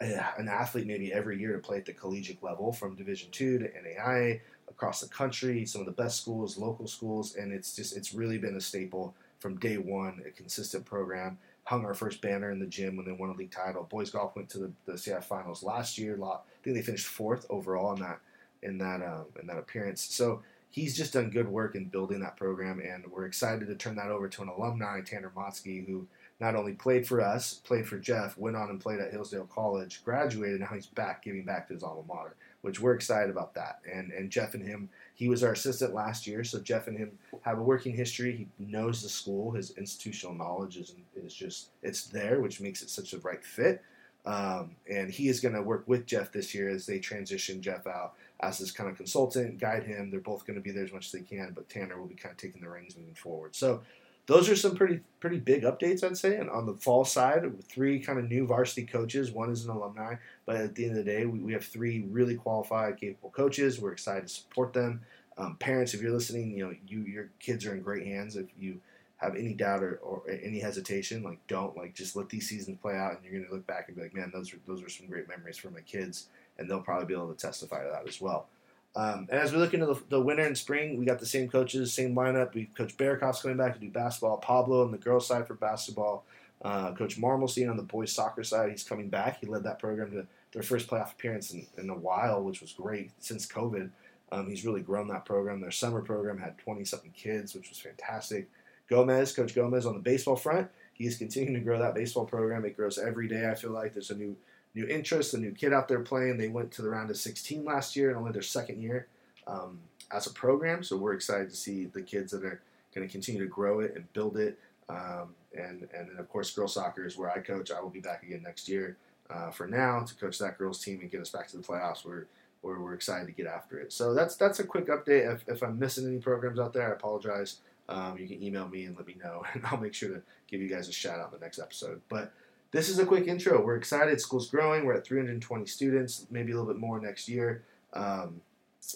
an 0.00 0.48
athlete 0.48 0.86
maybe 0.86 1.12
every 1.12 1.38
year 1.38 1.52
to 1.52 1.58
play 1.58 1.76
at 1.76 1.84
the 1.84 1.92
collegiate 1.92 2.42
level 2.42 2.72
from 2.72 2.96
Division 2.96 3.30
two 3.30 3.58
to 3.58 3.66
NAIA 3.66 4.40
across 4.72 5.00
the 5.00 5.08
country, 5.08 5.64
some 5.64 5.80
of 5.80 5.86
the 5.86 6.02
best 6.02 6.20
schools, 6.20 6.58
local 6.58 6.86
schools, 6.86 7.36
and 7.36 7.52
it's 7.52 7.76
just 7.76 7.96
it's 7.96 8.14
really 8.14 8.38
been 8.38 8.56
a 8.56 8.60
staple 8.60 9.14
from 9.38 9.58
day 9.58 9.76
one, 9.76 10.22
a 10.26 10.30
consistent 10.30 10.84
program. 10.84 11.38
Hung 11.64 11.84
our 11.84 11.94
first 11.94 12.20
banner 12.20 12.50
in 12.50 12.58
the 12.58 12.66
gym 12.66 12.96
when 12.96 13.06
they 13.06 13.12
won 13.12 13.30
a 13.30 13.34
league 13.34 13.52
title. 13.52 13.84
Boys 13.84 14.10
golf 14.10 14.34
went 14.34 14.48
to 14.50 14.58
the, 14.58 14.72
the 14.84 14.98
finals 15.20 15.62
last 15.62 15.96
year. 15.96 16.18
I 16.24 16.38
think 16.64 16.76
they 16.76 16.82
finished 16.82 17.06
fourth 17.06 17.46
overall 17.50 17.94
in 17.94 18.00
that 18.00 18.18
in 18.62 18.78
that 18.78 19.02
um, 19.02 19.26
in 19.40 19.46
that 19.46 19.58
appearance. 19.58 20.02
So 20.02 20.42
he's 20.70 20.96
just 20.96 21.12
done 21.12 21.30
good 21.30 21.48
work 21.48 21.76
in 21.76 21.84
building 21.84 22.20
that 22.20 22.36
program, 22.36 22.80
and 22.80 23.06
we're 23.12 23.26
excited 23.26 23.68
to 23.68 23.74
turn 23.76 23.94
that 23.96 24.10
over 24.10 24.28
to 24.28 24.42
an 24.42 24.48
alumni, 24.48 25.00
Tanner 25.02 25.32
Motzke, 25.36 25.86
who 25.86 26.06
not 26.40 26.56
only 26.56 26.72
played 26.72 27.06
for 27.06 27.20
us, 27.20 27.54
played 27.54 27.86
for 27.86 27.98
Jeff, 27.98 28.36
went 28.36 28.56
on 28.56 28.70
and 28.70 28.80
played 28.80 28.98
at 28.98 29.12
Hillsdale 29.12 29.48
College, 29.54 30.02
graduated, 30.04 30.60
now 30.60 30.70
he's 30.74 30.86
back 30.86 31.22
giving 31.22 31.44
back 31.44 31.68
to 31.68 31.74
his 31.74 31.84
alma 31.84 32.02
mater, 32.08 32.34
which 32.62 32.80
we're 32.80 32.94
excited 32.94 33.30
about 33.30 33.54
that. 33.54 33.80
And 33.92 34.10
and 34.12 34.30
Jeff 34.30 34.54
and 34.54 34.66
him, 34.66 34.88
he 35.14 35.28
was 35.28 35.44
our 35.44 35.52
assistant 35.52 35.94
last 35.94 36.26
year, 36.26 36.42
so 36.42 36.58
Jeff 36.58 36.86
and 36.86 36.96
him 36.96 37.18
have 37.42 37.58
a 37.58 37.62
working 37.62 37.94
history. 37.94 38.48
He 38.58 38.64
knows 38.64 39.02
the 39.02 39.08
school, 39.08 39.52
his 39.52 39.72
institutional 39.72 40.34
knowledge 40.34 40.76
is 40.76 40.94
is 41.14 41.34
just 41.34 41.70
it's 41.82 42.04
there, 42.04 42.40
which 42.40 42.60
makes 42.60 42.82
it 42.82 42.90
such 42.90 43.12
a 43.12 43.18
right 43.18 43.44
fit. 43.44 43.82
Um, 44.24 44.76
and 44.88 45.10
he 45.10 45.28
is 45.28 45.40
going 45.40 45.54
to 45.54 45.62
work 45.62 45.82
with 45.88 46.06
Jeff 46.06 46.30
this 46.30 46.54
year 46.54 46.68
as 46.68 46.86
they 46.86 47.00
transition 47.00 47.60
Jeff 47.60 47.88
out 47.88 48.14
as 48.38 48.58
his 48.58 48.70
kind 48.70 48.88
of 48.88 48.96
consultant, 48.96 49.58
guide 49.58 49.82
him. 49.82 50.10
They're 50.10 50.20
both 50.20 50.46
going 50.46 50.56
to 50.56 50.62
be 50.62 50.70
there 50.70 50.84
as 50.84 50.92
much 50.92 51.06
as 51.06 51.12
they 51.12 51.22
can, 51.22 51.52
but 51.54 51.68
Tanner 51.68 52.00
will 52.00 52.06
be 52.06 52.14
kind 52.14 52.32
of 52.32 52.38
taking 52.38 52.60
the 52.60 52.68
reins 52.68 52.96
moving 52.96 53.14
forward. 53.14 53.56
So 53.56 53.82
those 54.26 54.48
are 54.48 54.56
some 54.56 54.76
pretty 54.76 55.00
pretty 55.20 55.38
big 55.38 55.62
updates, 55.62 56.02
I'd 56.04 56.16
say. 56.16 56.36
And 56.36 56.50
on 56.50 56.66
the 56.66 56.74
fall 56.74 57.04
side, 57.04 57.44
three 57.64 58.00
kind 58.00 58.18
of 58.18 58.28
new 58.28 58.46
varsity 58.46 58.84
coaches. 58.84 59.30
One 59.30 59.50
is 59.50 59.64
an 59.64 59.70
alumni, 59.70 60.16
but 60.46 60.56
at 60.56 60.74
the 60.74 60.84
end 60.84 60.98
of 60.98 61.04
the 61.04 61.10
day, 61.10 61.26
we, 61.26 61.38
we 61.40 61.52
have 61.52 61.64
three 61.64 62.04
really 62.10 62.34
qualified, 62.34 62.98
capable 62.98 63.30
coaches. 63.30 63.80
We're 63.80 63.92
excited 63.92 64.28
to 64.28 64.34
support 64.34 64.72
them. 64.72 65.02
Um, 65.38 65.56
parents, 65.56 65.94
if 65.94 66.02
you're 66.02 66.12
listening, 66.12 66.56
you 66.56 66.66
know 66.66 66.74
you 66.86 67.00
your 67.02 67.30
kids 67.40 67.66
are 67.66 67.74
in 67.74 67.82
great 67.82 68.06
hands. 68.06 68.36
If 68.36 68.46
you 68.58 68.80
have 69.16 69.36
any 69.36 69.54
doubt 69.54 69.82
or, 69.82 69.96
or 70.02 70.22
any 70.28 70.58
hesitation, 70.58 71.22
like 71.22 71.38
don't 71.46 71.76
like 71.76 71.94
just 71.94 72.16
let 72.16 72.28
these 72.28 72.48
seasons 72.48 72.78
play 72.82 72.96
out, 72.96 73.12
and 73.12 73.24
you're 73.24 73.32
going 73.32 73.46
to 73.46 73.52
look 73.52 73.66
back 73.66 73.88
and 73.88 73.96
be 73.96 74.02
like, 74.02 74.14
man, 74.14 74.30
those 74.32 74.52
are 74.52 74.58
those 74.66 74.82
are 74.82 74.88
some 74.88 75.06
great 75.06 75.28
memories 75.28 75.56
for 75.56 75.70
my 75.70 75.80
kids 75.80 76.28
and 76.58 76.68
they'll 76.68 76.80
probably 76.80 77.06
be 77.06 77.14
able 77.14 77.32
to 77.32 77.38
testify 77.38 77.82
to 77.82 77.90
that 77.90 78.08
as 78.08 78.20
well. 78.20 78.46
Um, 78.94 79.26
and 79.30 79.40
as 79.40 79.52
we 79.52 79.58
look 79.58 79.72
into 79.72 79.86
the, 79.86 80.00
the, 80.10 80.20
winter 80.20 80.42
and 80.42 80.56
spring, 80.56 80.98
we 80.98 81.06
got 81.06 81.18
the 81.18 81.26
same 81.26 81.48
coaches, 81.48 81.94
same 81.94 82.14
lineup. 82.14 82.52
We 82.52 82.66
Coach 82.66 82.96
Barakoff's 82.96 83.40
coming 83.40 83.56
back 83.56 83.72
to 83.74 83.80
do 83.80 83.88
basketball. 83.88 84.36
Pablo 84.36 84.84
on 84.84 84.92
the 84.92 84.98
girls' 84.98 85.26
side 85.26 85.46
for 85.46 85.54
basketball. 85.54 86.24
Uh, 86.62 86.92
Coach 86.92 87.18
Marmelstein 87.18 87.70
on 87.70 87.76
the 87.76 87.82
boys' 87.82 88.12
soccer 88.12 88.44
side, 88.44 88.70
he's 88.70 88.84
coming 88.84 89.08
back. 89.08 89.40
He 89.40 89.46
led 89.46 89.64
that 89.64 89.78
program 89.78 90.10
to 90.12 90.26
their 90.52 90.62
first 90.62 90.88
playoff 90.88 91.12
appearance 91.12 91.52
in, 91.52 91.66
in 91.78 91.90
a 91.90 91.94
while, 91.94 92.42
which 92.42 92.60
was 92.60 92.72
great 92.72 93.10
since 93.18 93.46
COVID. 93.46 93.90
Um, 94.30 94.48
he's 94.48 94.64
really 94.64 94.80
grown 94.80 95.08
that 95.08 95.24
program. 95.24 95.60
Their 95.60 95.70
summer 95.70 96.02
program 96.02 96.38
had 96.38 96.58
20 96.58 96.84
something 96.84 97.12
kids, 97.12 97.54
which 97.54 97.68
was 97.68 97.78
fantastic. 97.78 98.48
Gomez, 98.88 99.32
Coach 99.32 99.54
Gomez 99.54 99.86
on 99.86 99.94
the 99.94 100.00
baseball 100.00 100.36
front, 100.36 100.68
he's 100.92 101.16
continuing 101.16 101.54
to 101.54 101.60
grow 101.60 101.78
that 101.78 101.94
baseball 101.94 102.26
program. 102.26 102.64
It 102.64 102.76
grows 102.76 102.98
every 102.98 103.26
day. 103.26 103.48
I 103.48 103.54
feel 103.54 103.70
like 103.70 103.94
there's 103.94 104.10
a 104.10 104.16
new 104.16 104.36
new 104.74 104.86
interest, 104.86 105.34
a 105.34 105.38
new 105.38 105.52
kid 105.52 105.72
out 105.72 105.88
there 105.88 106.00
playing. 106.00 106.38
They 106.38 106.48
went 106.48 106.70
to 106.72 106.82
the 106.82 106.90
round 106.90 107.10
of 107.10 107.16
16 107.16 107.64
last 107.64 107.96
year 107.96 108.08
and 108.08 108.18
only 108.18 108.32
their 108.32 108.42
second 108.42 108.82
year 108.82 109.06
um, 109.46 109.80
as 110.10 110.26
a 110.26 110.32
program. 110.32 110.82
So 110.82 110.96
we're 110.96 111.14
excited 111.14 111.50
to 111.50 111.56
see 111.56 111.86
the 111.86 112.02
kids 112.02 112.32
that 112.32 112.44
are 112.44 112.60
going 112.94 113.06
to 113.06 113.12
continue 113.12 113.42
to 113.42 113.48
grow 113.48 113.80
it 113.80 113.94
and 113.94 114.10
build 114.12 114.36
it. 114.36 114.58
Um, 114.88 115.34
and 115.54 115.88
and 115.94 116.10
then 116.10 116.16
of 116.18 116.28
course 116.28 116.50
girls 116.50 116.74
soccer 116.74 117.04
is 117.04 117.16
where 117.16 117.30
I 117.30 117.38
coach. 117.38 117.70
I 117.70 117.80
will 117.80 117.90
be 117.90 118.00
back 118.00 118.22
again 118.22 118.42
next 118.42 118.68
year. 118.68 118.96
Uh, 119.30 119.50
for 119.50 119.66
now 119.66 120.00
to 120.00 120.14
coach 120.16 120.38
that 120.38 120.58
girls 120.58 120.82
team 120.82 121.00
and 121.00 121.10
get 121.10 121.20
us 121.20 121.30
back 121.30 121.48
to 121.48 121.56
the 121.56 121.62
playoffs. 121.62 122.04
We're 122.04 122.26
we're, 122.62 122.80
we're 122.80 122.94
excited 122.94 123.26
to 123.26 123.32
get 123.32 123.46
after 123.46 123.78
it. 123.78 123.92
So 123.92 124.14
that's 124.14 124.36
that's 124.36 124.60
a 124.60 124.64
quick 124.64 124.86
update. 124.86 125.32
If, 125.32 125.48
if 125.48 125.62
I'm 125.62 125.78
missing 125.78 126.06
any 126.06 126.18
programs 126.18 126.58
out 126.58 126.72
there, 126.72 126.88
I 126.88 126.92
apologize. 126.92 127.58
Um, 127.88 128.16
you 128.18 128.28
can 128.28 128.42
email 128.42 128.68
me 128.68 128.84
and 128.84 128.96
let 128.96 129.06
me 129.06 129.16
know, 129.22 129.42
and 129.52 129.64
I'll 129.66 129.78
make 129.78 129.94
sure 129.94 130.08
to 130.10 130.22
give 130.48 130.60
you 130.60 130.68
guys 130.68 130.88
a 130.88 130.92
shout 130.92 131.18
out 131.18 131.32
in 131.32 131.38
the 131.38 131.44
next 131.44 131.58
episode. 131.58 132.00
But 132.08 132.32
this 132.72 132.88
is 132.88 132.98
a 132.98 133.06
quick 133.06 133.26
intro. 133.28 133.64
We're 133.64 133.76
excited. 133.76 134.20
School's 134.20 134.48
growing. 134.50 134.84
We're 134.84 134.94
at 134.94 135.04
320 135.06 135.66
students, 135.66 136.26
maybe 136.30 136.52
a 136.52 136.56
little 136.56 136.72
bit 136.72 136.80
more 136.80 136.98
next 137.00 137.28
year. 137.28 137.62
Um, 137.92 138.40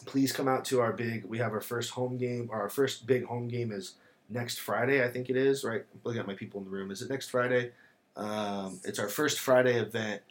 please 0.07 0.33
come 0.33 0.49
out 0.49 0.65
to 0.67 0.81
our 0.81 0.93
big. 0.93 1.25
We 1.27 1.39
have 1.39 1.53
our 1.53 1.61
first 1.61 1.91
home 1.91 2.17
game. 2.17 2.49
Our 2.53 2.69
first 2.69 3.07
big 3.07 3.25
home 3.25 3.49
game 3.49 3.71
is 3.73 3.95
next 4.29 4.59
Friday. 4.59 5.05
I 5.05 5.09
think 5.11 5.31
it 5.31 5.37
is. 5.37 5.63
Right. 5.63 5.83
I'm 5.93 6.01
looking 6.05 6.21
at 6.21 6.27
my 6.27 6.35
people 6.35 6.59
in 6.61 6.65
the 6.65 6.71
room. 6.71 6.91
Is 6.91 7.03
it 7.03 7.11
next 7.11 7.29
Friday? 7.31 7.71
Um, 8.17 8.81
it's 8.85 8.99
our 8.99 9.09
first 9.09 9.39
Friday 9.39 9.79
event. 9.79 10.23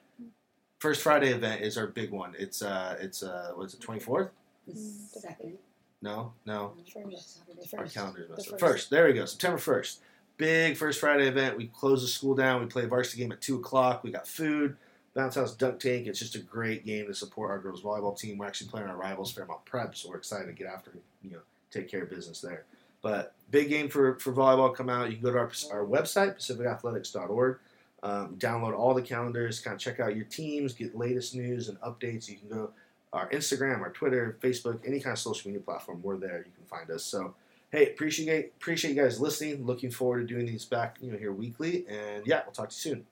First 0.79 1.01
Friday 1.01 1.29
event 1.31 1.61
is 1.61 1.77
our 1.77 1.87
big 1.87 2.11
one. 2.11 2.33
It's 2.37 2.61
uh, 2.61 2.97
it's 2.99 3.23
uh, 3.23 3.51
what's 3.55 3.73
it? 3.75 3.81
Twenty 3.81 3.99
fourth? 4.01 4.29
Second. 4.73 5.57
No, 6.01 6.33
no. 6.45 6.73
First. 6.93 7.39
Our 7.77 7.85
calendar's 7.85 8.27
The 8.27 8.35
messed 8.35 8.53
up. 8.53 8.59
first. 8.59 8.89
There 8.89 9.05
we 9.07 9.13
go. 9.13 9.25
September 9.25 9.57
first. 9.57 10.01
Big 10.37 10.75
first 10.75 10.99
Friday 10.99 11.27
event. 11.27 11.57
We 11.57 11.67
close 11.67 12.01
the 12.01 12.07
school 12.07 12.35
down. 12.35 12.61
We 12.61 12.67
play 12.67 12.83
a 12.83 12.87
varsity 12.87 13.21
game 13.21 13.31
at 13.31 13.41
two 13.41 13.57
o'clock. 13.57 14.03
We 14.03 14.11
got 14.11 14.27
food. 14.27 14.75
Bounce 15.13 15.35
House 15.35 15.55
Dunk 15.55 15.79
Tank. 15.79 16.07
It's 16.07 16.19
just 16.19 16.35
a 16.35 16.39
great 16.39 16.85
game 16.85 17.07
to 17.07 17.13
support 17.13 17.49
our 17.49 17.57
girls 17.57 17.81
volleyball 17.81 18.19
team. 18.19 18.37
We're 18.37 18.47
actually 18.47 18.69
playing 18.69 18.87
our 18.87 18.97
rivals, 18.97 19.31
Fairmont 19.31 19.63
Prep, 19.63 19.95
so 19.95 20.09
we're 20.09 20.17
excited 20.17 20.47
to 20.47 20.51
get 20.51 20.67
after 20.67 20.91
you 21.23 21.31
know 21.31 21.39
take 21.71 21.89
care 21.89 22.03
of 22.03 22.09
business 22.09 22.41
there. 22.41 22.65
But 23.01 23.33
big 23.49 23.69
game 23.69 23.87
for 23.87 24.19
for 24.19 24.33
volleyball. 24.33 24.75
Come 24.75 24.89
out. 24.89 25.09
You 25.09 25.15
can 25.15 25.23
go 25.23 25.31
to 25.31 25.37
our 25.37 25.51
our 25.71 25.85
website 25.85 26.35
pacificathletics.org. 26.37 27.59
Um, 28.03 28.35
download 28.37 28.77
all 28.77 28.93
the 28.93 29.01
calendars. 29.01 29.59
Kind 29.61 29.75
of 29.75 29.81
check 29.81 29.99
out 29.99 30.15
your 30.15 30.25
teams. 30.25 30.73
Get 30.73 30.97
latest 30.97 31.33
news 31.33 31.69
and 31.69 31.79
updates. 31.79 32.29
You 32.29 32.37
can 32.37 32.49
go 32.49 32.71
our 33.13 33.29
Instagram, 33.29 33.79
our 33.79 33.91
Twitter, 33.91 34.37
Facebook, 34.41 34.79
any 34.85 34.99
kind 34.99 35.13
of 35.13 35.19
social 35.19 35.49
media 35.49 35.63
platform. 35.63 36.01
We're 36.03 36.17
there. 36.17 36.39
You 36.39 36.51
can 36.55 36.65
find 36.67 36.91
us. 36.91 37.03
So 37.03 37.33
hey, 37.75 37.87
appreciate 37.87 38.53
appreciate 38.57 38.95
you 38.95 39.01
guys 39.01 39.19
listening. 39.19 39.65
Looking 39.65 39.91
forward 39.91 40.27
to 40.27 40.33
doing 40.33 40.45
these 40.45 40.65
back, 40.65 40.97
you 41.01 41.11
know, 41.11 41.17
here 41.17 41.33
weekly. 41.33 41.85
And 41.87 42.25
yeah, 42.25 42.41
we'll 42.45 42.53
talk 42.53 42.69
to 42.69 42.75
you 42.75 42.95
soon. 42.95 43.05